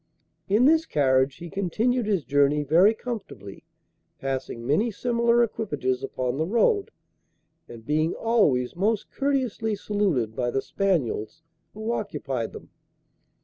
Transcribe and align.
In 0.49 0.65
this 0.65 0.87
carriage 0.87 1.35
he 1.35 1.51
continued 1.51 2.07
his 2.07 2.25
journey 2.25 2.63
very 2.63 2.95
comfortably, 2.95 3.63
passing 4.17 4.65
many 4.65 4.89
similar 4.89 5.43
equipages 5.43 6.01
upon 6.03 6.39
the 6.39 6.45
road, 6.47 6.89
and 7.69 7.85
being 7.85 8.15
always 8.15 8.75
most 8.75 9.11
courteously 9.11 9.75
saluted 9.75 10.35
by 10.35 10.49
the 10.49 10.63
spaniels 10.63 11.43
who 11.75 11.91
occupied 11.91 12.51
them. 12.51 12.71